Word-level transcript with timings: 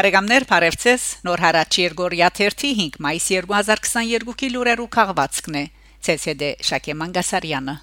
Բարեկամներ 0.00 0.44
Փարեվցես 0.48 1.02
Նոր 1.28 1.40
հարաճ 1.44 1.76
Երգորիա 1.82 2.28
5 2.38 2.94
մայիս 3.04 3.24
2022-ի 3.34 4.48
լուրերու 4.54 4.86
քաղվածքն 4.96 5.58
է 5.60 5.64
ՑՍԴ 6.14 6.48
Շակե 6.68 6.94
Մանգասարյանը 7.02 7.74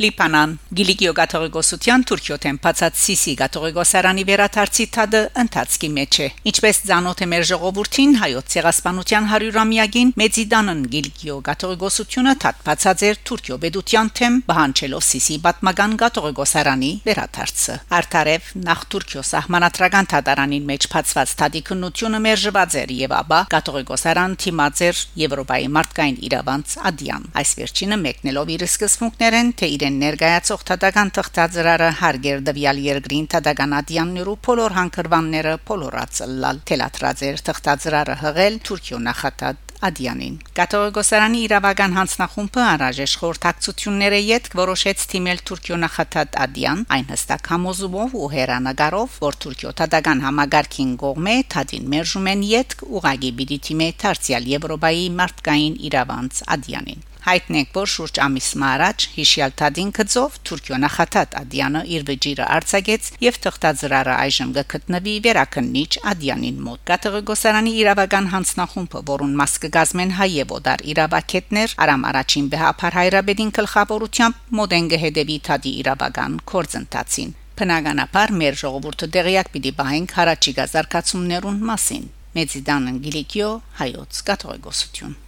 Լիբանան 0.00 0.52
Գիլիկիո 0.78 1.10
գաթողիկոսության 1.18 2.04
Թուրքիոթեն 2.08 2.58
բացած 2.64 3.00
Սիսի 3.00 3.32
գաթողիկոսարանի 3.40 4.22
վերաթարցի 4.30 4.84
թադը 4.96 5.20
ընթացքի 5.42 5.88
մեջ 5.96 6.18
է 6.24 6.28
ինչպես 6.50 6.78
ցանոթ 6.90 7.20
է 7.20 7.26
մեր 7.32 7.44
ժողովրդին 7.50 8.14
հայոց 8.20 8.54
ցեղասպանության 8.54 9.28
100-ամյակին 9.32 10.12
Մեծիդանն 10.20 10.80
Գիլիկիո 10.94 11.36
գաթողիկոսությունը 11.50 12.34
թադ 12.44 12.62
բացած 12.70 13.04
էր 13.10 13.20
Թուրքիո 13.28 13.58
բեդության 13.64 14.10
թեմ 14.20 14.38
բանջելով 14.48 15.04
Սիսի 15.10 15.36
պատմական 15.44 15.98
գաթողիկոսարանի 16.00 16.92
վերաթարցը 17.10 17.76
Արտարև 18.00 18.50
նախ 18.70 18.86
Թուրքիո 18.94 19.24
սահմանադրական 19.30 20.10
թադարանին 20.14 20.68
մեջ 20.70 20.88
բացված 20.96 21.36
թադի 21.44 21.64
քննությունը 21.68 22.22
մերժված 22.30 22.78
էր 22.80 22.96
եւ 23.04 23.16
ապա 23.20 23.42
գաթողիկոսարան 23.52 24.38
թիմած 24.40 24.84
էր 24.88 25.04
Եվրոպայի 25.20 25.70
մարդկային 25.76 26.20
իրավանց 26.30 26.76
ադիան 26.90 27.30
այս 27.40 27.54
վերջինը 27.60 28.00
մեկնելով 28.06 28.54
իր 28.56 28.66
սկզբունքներեն 28.70 29.54
թե 29.60 29.70
իրեն 29.76 29.89
են 29.90 29.96
ներկայացող 30.00 30.60
թադական 30.68 31.08
թղթածրարը 31.16 31.88
հարգեր 32.00 32.44
դվյալ 32.46 32.82
երկրին 32.84 33.26
թադականատյաններու 33.32 34.36
փոլոր 34.46 34.76
հանգրվանները 34.76 35.54
փոլորացլալ 35.70 36.60
թելատրածեր 36.70 37.42
թղթածրարը 37.50 38.16
հղել 38.22 38.62
Թուրքիո 38.70 39.02
նախատատ 39.08 39.66
Ադյանին 39.80 40.34
Կաթողիկոսարանի 40.58 41.38
իրավական 41.46 41.94
հանձնախումբը 41.96 42.64
առաջ 42.70 42.98
խորհրդակցությունները 43.20 44.18
յետ 44.20 44.50
որոշեց 44.60 45.04
թիմել 45.12 45.40
Թուրքիո 45.50 45.78
նախատատ 45.84 46.36
Ադյան 46.44 46.82
այն 46.96 47.06
հստակ 47.14 47.50
համոզումով 47.54 48.16
ու 48.20 48.30
հերանագարով 48.36 49.18
որ 49.24 49.38
Թուրքիո 49.44 49.72
թադական 49.80 50.24
համագարքին 50.28 50.90
գողմե 51.04 51.36
թադին 51.56 51.92
մերժում 51.96 52.32
են 52.36 52.48
յետ 52.50 52.76
ուղագի 53.00 53.32
բիդի 53.40 53.62
թիմե 53.70 53.88
Թարցիալ 54.04 54.50
Եվրոպայի 54.54 55.06
մարդկային 55.22 55.80
իրավանց 55.90 56.44
Ադյանին 56.60 57.06
Հայտնենք, 57.20 57.72
որ 57.76 57.88
շուրջ 57.92 58.18
ամիս 58.24 58.46
առաջ 58.64 59.04
հիշյալ 59.14 59.50
Թադին 59.60 59.90
կծով 59.96 60.36
Թուրքիո 60.48 60.76
նախատատ 60.84 61.34
Ադյանը 61.40 61.82
իր 61.96 62.06
վեճիրը 62.08 62.46
արձակեց 62.56 63.10
եւ 63.24 63.38
թղթածրարը 63.44 64.14
այժմ 64.24 64.54
գտնվի 64.56 65.14
վերակնիչ 65.26 65.90
Ադյանին 66.12 66.62
մոտ։ 66.64 66.82
Կաթողիկոսարանի 66.90 67.74
իրավական 67.82 68.30
հանձնախումբը, 68.32 69.04
որուն 69.12 69.36
մաս 69.40 69.54
կգազմեն 69.66 70.16
հայ 70.16 70.30
եւ 70.40 70.56
օդար 70.60 70.84
իրավակետներ, 70.94 71.76
արամ 71.84 72.08
առաջին 72.10 72.50
բեհապար 72.56 72.98
հայրաբեդին 73.00 73.54
գլխավորությամբ 73.60 74.42
մոդենգը 74.60 75.00
հետևի 75.04 75.40
Թադի 75.50 75.72
իրավական 75.84 76.42
կորձընթացին։ 76.50 77.34
Բնականաբար 77.60 78.30
մեր 78.40 78.54
ժողովուրդը 78.64 79.08
դեղյակ 79.20 79.50
պիտի 79.56 79.72
բահենք 79.80 80.14
հարաճիգա 80.20 80.70
զարգացումներուն 80.74 81.64
մասին։ 81.70 82.06
Մեծիդանն 82.40 83.02
Գիլիկիո 83.04 83.50
հայոց 83.80 84.22
կաթողիկոսություն 84.30 85.18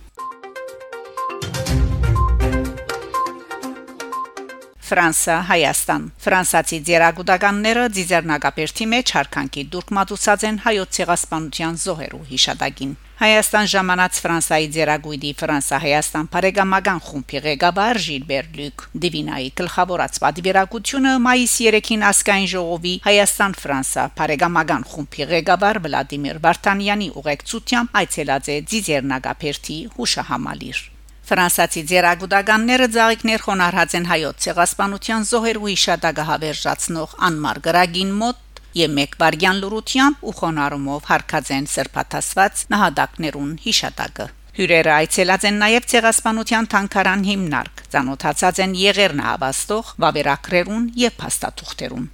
Ֆրանսա 4.82 5.34
Հայաստան 5.52 6.04
Ֆրանսացի 6.24 6.78
ձերագուտականները 6.88 7.84
ձիզերնագապերտի 7.96 8.86
մեջ 8.92 9.14
հարկանքի 9.16 9.62
դուրք 9.74 9.92
մատուցած 9.98 10.44
են 10.48 10.60
հայոց 10.66 10.96
ցեղասպանության 10.98 11.80
զոհերու 11.82 12.22
հիշադակին 12.32 12.94
Հայաստան 13.22 13.68
ժամանած 13.70 14.16
Ֆրանսայի 14.22 14.68
ձերագույդի 14.74 15.28
Ֆրանսա-Հայաստան 15.42 16.28
բարեկամական 16.32 17.02
խումբի 17.06 17.42
ղեկավար 17.44 18.00
Ժիլբեր 18.06 18.48
Լյուկ 18.56 18.84
Դիվինայի 19.04 19.50
գլխավորած 19.60 20.18
պատվիրակությունը 20.24 21.12
մայիսի 21.26 21.68
3-ին 21.76 22.02
ասկային 22.08 22.50
ժողովի 22.54 22.94
Հայաստան-Ֆրանսա 23.06 24.06
բարեկամական 24.18 24.88
խումբի 24.94 25.28
ղեկավար 25.34 25.80
Վլադիմիր 25.86 26.42
Վարդանյանի 26.48 27.08
ուղեկցությամբ 27.22 28.00
այցելած 28.02 28.50
է 28.50 28.58
Ձիզերնագապերտի 28.72 29.78
հուշահամալիր 30.00 30.82
Ֆրանսացի 31.32 31.82
ձերագուտականները 31.88 32.86
ցաղիկներ 32.92 33.42
խոնարհած 33.46 33.94
են 33.96 34.08
հայոց 34.10 34.42
ցեղասպանության 34.44 35.22
զոհերու 35.30 35.70
իշադակը 35.72 36.26
հավերժացնող 36.28 37.14
անմար 37.28 37.60
գրագին 37.66 38.10
մոտ 38.20 38.60
եւ 38.76 38.92
մեկ 38.98 39.16
վարյան 39.22 39.62
լուրությամբ 39.62 40.26
ու 40.28 40.34
խոնարհումով 40.42 41.08
հարկած 41.08 41.54
են 41.56 41.70
սրբաթասված 41.72 42.62
նահատակներուն 42.76 43.56
հիշատակը 43.64 44.28
Հյուրերը 44.60 44.92
այցելած 44.98 45.48
են 45.48 45.60
նաև 45.64 45.88
ցեղասպանության 45.88 46.66
թանկարան 46.76 47.22
հիմնարկ, 47.32 47.84
ցանոթացած 47.96 48.58
են 48.68 48.74
եղերնը 48.82 49.24
հավաստող 49.32 49.96
վավերակրերուն 50.04 50.88
եւ 51.00 51.20
փաստաթուղթերուն։ 51.22 52.08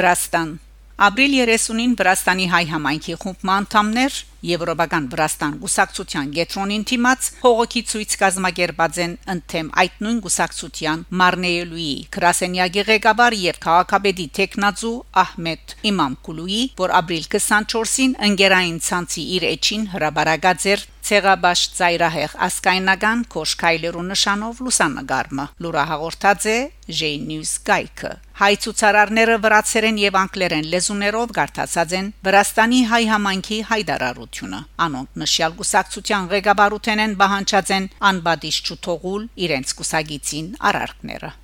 Վրաստան 0.00 0.56
Ապրիլ 0.94 1.32
30-ին 1.42 1.94
Վրաստանի 1.98 2.44
հայ 2.52 2.60
համայնքի 2.70 3.14
խումբ 3.18 3.48
անդամներ 3.54 4.18
Եվրոպական 4.46 5.08
Վրաստան 5.10 5.56
գուսակցության 5.64 6.28
գետրոնին 6.36 6.84
թիմած 6.90 7.30
հողոքի 7.40 7.82
ցույց 7.90 8.14
կազմակերպած 8.20 9.00
են 9.04 9.16
ընդեմ 9.34 9.72
այդ 9.82 9.98
նույն 10.06 10.20
գուսակցության 10.28 11.02
Մարնեյելուի 11.22 11.90
Կրասենյագի 12.14 12.86
ղեկավար 12.94 13.38
եւ 13.42 13.60
քաղաքապետի 13.66 14.28
տեխնացու 14.38 14.94
Ահմեդ 15.24 15.76
Իմամկուլուի, 15.90 16.62
որ 16.78 16.96
ապրիլ 17.02 17.28
24-ին 17.34 18.18
ընկերային 18.30 18.82
ցանցի 18.86 19.28
իր 19.34 19.48
էջին 19.50 19.88
հրաբարագած 19.98 20.68
էր 20.74 20.90
Ցեղաբաշ 21.04 21.62
ծայրահեղ 21.76 22.34
ասկայնական 22.46 23.24
կոշկայլերու 23.34 24.04
նշանով 24.10 24.62
լուսանգարմը 24.64 25.44
լուրահաղորդած 25.64 26.46
է 26.52 26.56
J-News 27.00 27.52
Գայքը 27.68 28.12
հայ 28.40 28.50
ցուցարարները 28.64 29.36
վրացերեն 29.44 30.00
եւ 30.04 30.18
անգլերեն 30.22 30.70
լեզուներով 30.72 31.36
գարտացած 31.40 31.94
են 32.00 32.10
Վրաստանի 32.28 32.80
հայ 32.94 33.02
համայնքի 33.12 33.60
հայդարարությունը 33.74 34.64
անոնք 34.88 35.22
նշյալ 35.24 35.56
գուսակցության 35.60 36.28
ղեկավարութեն 36.34 37.04
են 37.04 37.16
բահանջած 37.20 37.76
են 37.78 37.88
անբադիշ 38.10 38.60
ճութողուլ 38.70 39.32
իրենց 39.44 39.78
գուսագիցին 39.84 40.52
արարքները 40.72 41.34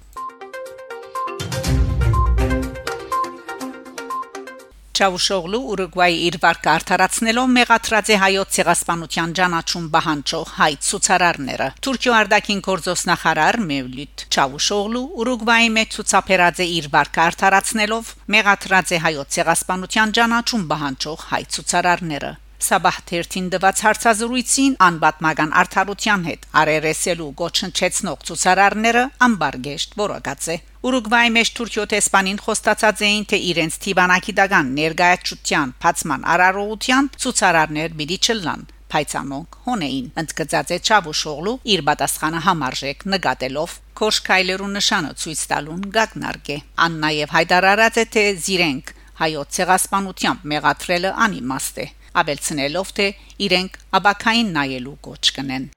Չավուշօղլու 5.00 5.58
Ուրուգվայի 5.72 6.16
իր 6.28 6.34
վարկը 6.42 6.68
արդարացնելով 6.70 7.46
մեղադրած 7.54 8.10
է 8.12 8.16
հայոց 8.20 8.50
ցեղասպանության 8.56 9.30
ճանաչում 9.38 9.86
բահանջող 9.94 10.50
հայ 10.56 10.68
ցուցարարները։ 10.88 11.68
Թուրքիո 11.86 12.16
արտաքին 12.18 12.60
գործոս 12.66 13.06
նախարար 13.10 13.58
Մևլութ 13.70 14.26
Չավուշօղլու 14.28 15.04
Ուրուգվայի 15.24 15.72
մեջ 15.78 15.96
ցուցաբերած 15.96 16.60
է 16.60 16.68
իր 16.76 16.90
վարկը 16.98 17.24
արդարացնելով 17.30 18.12
մեղադրած 18.36 18.92
է 18.92 19.02
հայոց 19.08 19.40
ցեղասպանության 19.40 20.14
ճանաչում 20.20 20.70
բահանջող 20.74 21.26
հայ 21.32 21.42
ցուցարարները։ 21.56 22.32
Սաբահ 22.66 22.96
13-ին 23.10 23.46
դված 23.54 23.82
հարցազրույցին 23.86 24.74
անբատմական 24.86 25.54
արդարության 25.60 26.26
հետ 26.30 26.48
արերեսելու 26.62 27.28
գոչնչեցնող 27.40 28.26
ցուցարարները 28.30 29.04
ամբարգեշտ 29.26 29.96
որակած 30.00 30.50
է 30.54 30.56
Ուրուգվայի 30.90 31.32
մեջ 31.36 31.48
Թուրքիո 31.60 31.86
տեսփանին 31.92 32.42
խոստացած 32.44 33.00
էին 33.10 33.24
թե 33.30 33.40
իրենց 33.50 33.78
Տիվանակիդական 33.84 34.74
ներգայացության 34.80 35.72
փացման 35.84 36.28
արարողության 36.34 37.10
ցուցարարներ 37.24 37.96
պիտի 38.00 38.18
չլան 38.26 38.68
Փայցանոնք 38.90 39.58
հոնեին 39.66 40.06
ընդգծած 40.20 40.70
է 40.74 40.78
Չավուշօղլու 40.86 41.58
իր 41.74 41.82
պատասխանը 41.88 42.40
համարժեք 42.46 43.04
նկատելով. 43.12 43.76
Քոշկայլերու 44.00 44.70
նշանը 44.76 45.12
ցույց 45.22 45.42
տալուն 45.52 45.84
գագնարկե 45.94 46.56
ան 46.86 46.96
նաև 47.04 47.34
հայտարարած 47.36 48.00
է 48.02 48.04
թե 48.16 48.24
զիրենք 48.46 48.92
հայոց 49.20 49.56
ցեղասպանությամբ 49.60 50.44
մեղադրելը 50.54 51.14
անիմաստ 51.28 51.80
է 51.84 51.86
ավելցնելով 52.24 52.96
թե 53.00 53.08
իրենք 53.46 53.78
աբակային 54.00 54.52
նայելու 54.58 54.98
կոչ 55.06 55.22
կնեն 55.38 55.70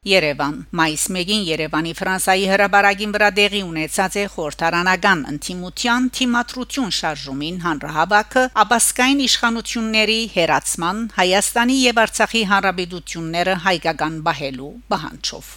Երևան. 0.00 0.54
Մայիս 0.72 1.02
1-ին 1.12 1.42
Երևանի 1.44 1.90
Ֆրանսայի 1.98 2.46
հրաբարագին 2.50 3.10
վրա 3.14 3.28
դեղի 3.36 3.60
ունեցած 3.68 4.16
է 4.16 4.24
խորհրդարանական 4.32 5.24
ինտիմության 5.32 6.08
թիմատրություն 6.16 6.94
շարժումին 6.98 7.60
հանրահավաքը 7.66 8.44
աբասկային 8.64 9.24
իշխանությունների 9.28 10.20
հերացման 10.40 11.06
Հայաստանի 11.20 11.76
եւ 11.84 12.04
Արցախի 12.08 12.44
հանրապետությունները 12.54 13.58
հայկական 13.68 14.22
բահելու 14.30 14.72
բանջով 14.94 15.52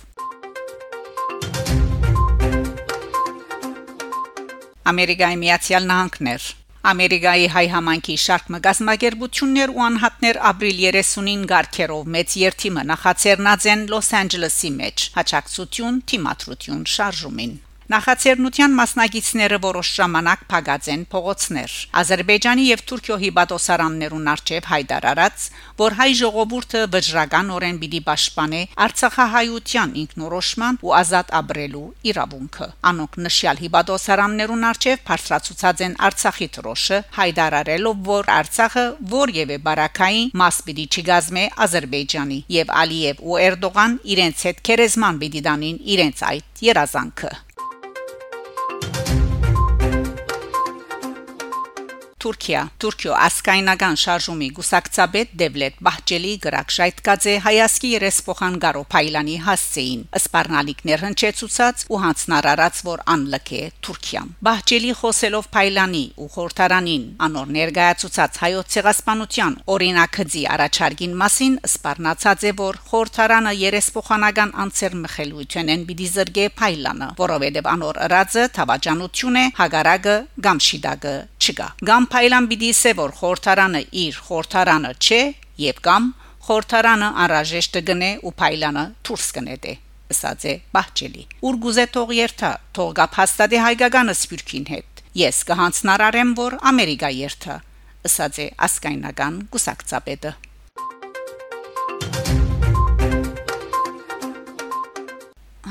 Ամերիկայի 4.83 5.37
Միացյալ 5.39 5.85
Նահանգներ 5.87 6.45
Ամերիկայի 6.91 7.45
հայ 7.53 7.63
համանքի 7.71 8.15
շարք 8.23 8.49
մգազմագերբություններ 8.55 9.71
ու 9.71 9.83
անհատներ 9.85 10.39
ապրիլ 10.49 10.81
30-ին 10.83 11.45
գարկերով 11.51 12.09
մեծ 12.15 12.35
երթիմը 12.41 12.83
նախաձեռնած 12.89 13.67
են 13.73 13.85
Լոս 13.93 14.09
Անջելեսի 14.19 14.71
մեջ 14.81 15.05
հաջակցություն 15.15 16.01
թիմատրություն 16.11 16.83
շարժումին 16.95 17.53
Նախաձեռնության 17.91 18.75
մասնագետները 18.77 19.57
որոշ 19.63 19.89
ժամանակ 19.97 20.43
փակած 20.51 20.85
են 20.93 21.01
փողոցներ 21.11 21.71
Ադրբեջանի 21.99 22.67
եւ 22.69 22.83
Թուրքիո 22.87 23.17
հիբատոսարաններուն 23.23 24.29
արչեւ 24.33 24.69
հայտարարած, 24.71 25.47
որ 25.83 25.97
հայ 25.99 26.07
ժողովուրդը 26.19 26.83
վճռականորեն 26.93 27.81
պիտի 27.83 28.01
պաշտպանե 28.07 28.61
Արցախահայության 28.87 29.95
ինքնորոշման 30.03 30.79
ու 30.79 30.95
ազատ 31.01 31.35
ապրելու 31.43 31.83
իրավունքը։ 32.13 32.67
Անոնք 32.93 33.19
նշյալ 33.27 33.61
հիբատոսարաններուն 33.63 34.67
արչեւ 34.71 35.03
բարձրացուցած 35.11 35.83
են 35.83 35.97
Արցախի 36.07 36.47
դրոշը, 36.55 36.99
հայտարարելով, 37.19 38.01
որ 38.13 38.33
Արցախը 38.39 38.85
որևէ 39.13 39.57
բարակային 39.67 40.33
մաս 40.43 40.57
պիտի 40.67 40.87
չգազմե 40.93 41.45
Ադրբեջանի 41.67 42.39
եւ 42.63 42.75
Ալիև 42.83 43.23
ու 43.27 43.39
Էրդողան 43.43 43.97
իրենց 44.15 44.45
հետ 44.47 44.67
քերեզման 44.71 45.23
պիտի 45.23 45.47
դանին 45.49 45.81
իրենց 45.97 46.27
այդ 46.31 46.63
երազանքը։ 46.73 47.33
Թուրքիա 52.23 52.59
Թուրքիո 52.79 53.15
ասկայնական 53.19 53.97
շարժումի 53.99 54.47
գուսակցաբեդ 54.55 55.31
Դևլետ 55.39 55.79
Բահջելի 55.83 56.29
գրակշայտկաձե 56.45 57.33
հայասկի 57.43 57.89
երեսփոխան 57.93 58.55
Գարո 58.63 58.83
Փայլանի 58.93 59.35
հասցեին 59.47 60.05
սպառնալիքներ 60.19 61.03
հնչեցուցած 61.03 61.83
ու 61.91 61.99
հանցնարարած 62.03 62.79
որ 62.87 63.03
անլք 63.13 63.51
է 63.59 63.63
Թուրքիան 63.87 64.31
Բահջելի 64.47 64.93
խոսելով 65.01 65.49
Փայլանի 65.57 66.03
ու 66.23 66.29
խորթարանին 66.37 67.03
անոր 67.27 67.51
ներկայացուցած 67.57 68.39
հայոց 68.43 68.71
ցեղասպանության 68.77 69.59
օրինակցի 69.75 70.45
առաջարկին 70.55 71.19
մասին 71.23 71.59
սպառնացած 71.73 72.47
է 72.47 72.55
որ 72.63 72.81
խորթարանը 72.93 73.53
երեսփոխանական 73.63 74.55
անցեր 74.63 74.97
մխելույթեն 75.03 75.75
են 75.75 75.85
պիտի 75.91 76.09
զրգե 76.15 76.47
Փայլանը 76.63 77.11
որովհետև 77.19 77.69
անոր 77.73 78.01
ըրածը 78.07 78.47
թավաճանություն 78.55 79.43
է 79.43 79.45
հագարագը 79.59 80.17
կամ 80.47 80.65
շիդագը 80.71 81.15
չկա 81.43 81.67
կամ 81.89 82.09
Փայլան 82.13 82.45
պիտի 82.45 82.67
ասե 82.69 82.91
որ 82.97 83.11
խորթարանը 83.17 83.79
իր 83.97 84.17
խորթարանը 84.25 84.89
չէ 85.01 85.21
եւ 85.63 85.77
կամ 85.87 86.03
խորթարանը 86.45 87.07
անրաժեշտ 87.23 87.79
գնե 87.87 88.09
ու 88.29 88.33
Փայլանը 88.41 88.83
դուրս 89.09 89.29
կնե 89.37 89.55
դե 89.63 89.73
ասած 90.13 90.45
է 90.51 90.53
բահջելի 90.77 91.25
ուր 91.49 91.57
գուզե 91.63 91.87
թող 91.97 92.13
երթա 92.19 92.51
թող 92.77 92.93
գա 93.01 93.07
փաստադի 93.17 93.63
հայկականը 93.65 94.15
սպյուրքին 94.19 94.69
հետ 94.75 95.03
ես 95.23 95.41
կհանցնարարեմ 95.49 96.37
որ 96.43 96.59
ամերիկա 96.69 97.11
երթա 97.17 97.57
ասած 98.11 98.41
է 98.45 98.47
ասկայնական 98.69 99.41
գուսակցապետը 99.57 100.37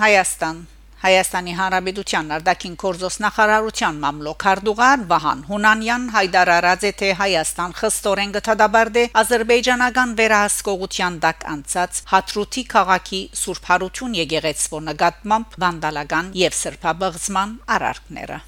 Հայաստան 0.02 0.64
Հայաստանի 1.02 1.54
Հանրապետության 1.58 2.28
արտաքին 2.36 2.76
գործոս 2.82 3.16
նախարարության 3.24 3.96
մամլոք 4.04 4.46
Հարդուղար 4.48 5.02
Վահան 5.12 5.42
Հունանյան 5.48 6.04
հայտարարած 6.14 6.86
է 6.86 6.92
թե 7.02 7.10
Հայաստան 7.22 7.74
խստորեն 7.80 8.36
գտադաբարդե 8.38 9.04
ազերբայջանական 9.24 10.14
վերահսկողության 10.22 11.18
դակ 11.26 11.46
անցած 11.56 12.02
Հատրութի 12.14 12.66
քաղաքի 12.76 13.22
Սուրբ 13.42 13.68
Հարություն 13.72 14.16
եկեղեցվո 14.22 14.82
նկատմամբ 14.92 15.60
վանդալական 15.66 16.34
եւ 16.46 16.58
սրբաբղծման 16.62 17.60
արարքները 17.78 18.42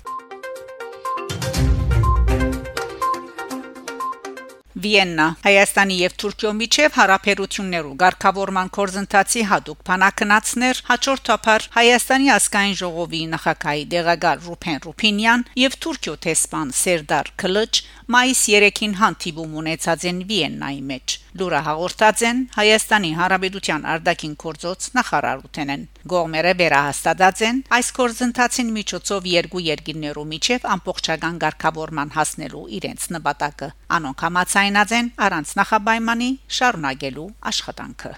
Վիեննա 4.75 5.25
Հայաստանի 5.45 5.97
եւ 6.01 6.15
Թուրքիո 6.21 6.51
միջև 6.61 6.97
հարաբերություններու 6.99 7.93
ղեկավարման 8.03 8.71
կորզընթացի 8.75 9.45
հadoop 9.51 9.85
փանակնացներ 9.91 10.81
հաջորդաբար 10.89 11.67
Հայաստանի 11.77 12.33
ասկային 12.35 12.75
ժողովի 12.81 13.21
նախագահի 13.35 13.87
դեղագար 13.95 14.43
Ռուփեն 14.49 14.83
Ռուփինյան 14.89 15.47
եւ 15.63 15.79
Թուրքիո 15.87 16.17
տեսփան 16.27 16.75
Սերդար 16.83 17.33
Քլիչ 17.45 17.73
մայիս 18.19 18.45
3-ին 18.51 18.99
հանդիպում 19.05 19.59
ունեցած 19.63 20.09
են 20.11 20.23
Վիեննայի 20.35 20.83
մեջ։ 20.91 21.19
Լուրը 21.39 21.61
հաղորդած 21.71 22.29
են 22.35 22.47
Հայաստանի 22.59 23.13
Հանրապետության 23.23 23.87
արտաքին 23.95 24.39
գործոց 24.43 24.91
նախարարութենեն։ 24.99 25.87
Գողմերը 26.05 26.51
վերահաստատած 26.59 27.39
են 27.47 27.59
այս 27.73 27.89
կորզընթացին 27.97 28.73
միջոցով 28.77 29.29
երկու 29.31 29.63
երկիրներու 29.65 30.25
միջև 30.33 30.67
ամբողջական 30.75 31.39
ղեկավարման 31.45 32.13
հասնելու 32.17 32.65
իրենց 32.79 33.07
նպատակը։ 33.15 33.69
Անոնք 33.97 34.25
համաձայնած 34.27 34.93
են 34.99 35.09
առանց 35.29 35.55
նախաբայմանի 35.61 36.29
շարունակելու 36.59 37.27
աշխատանքը։ 37.53 38.13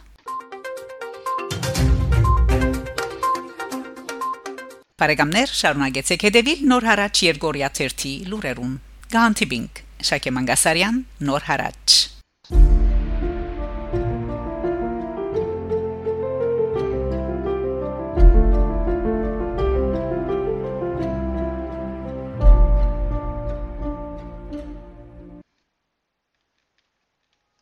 Բարեկամներ, 4.96 5.54
շարունակեցեք 5.62 6.26
հետևել 6.26 6.66
Նոր 6.74 6.90
հարաճ 6.90 7.24
Երգորիա 7.28 7.70
1-ի 7.86 8.12
լուրերուն։ 8.34 8.76
Գանտիբինգ 9.14 9.82
Շակե 10.10 10.36
Մանգասարյան 10.40 11.02
Նոր 11.30 11.50
հարաճ 11.52 12.15